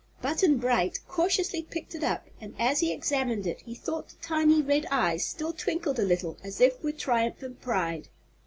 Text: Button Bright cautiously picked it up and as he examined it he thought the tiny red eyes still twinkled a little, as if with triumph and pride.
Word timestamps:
Button 0.19 0.57
Bright 0.57 0.97
cautiously 1.07 1.61
picked 1.61 1.93
it 1.93 2.03
up 2.03 2.25
and 2.39 2.55
as 2.57 2.79
he 2.79 2.91
examined 2.91 3.45
it 3.45 3.61
he 3.61 3.75
thought 3.75 4.09
the 4.09 4.15
tiny 4.19 4.59
red 4.59 4.87
eyes 4.89 5.23
still 5.23 5.53
twinkled 5.53 5.99
a 5.99 6.03
little, 6.03 6.37
as 6.43 6.59
if 6.59 6.81
with 6.81 6.97
triumph 6.97 7.43
and 7.43 7.61
pride. 7.61 8.07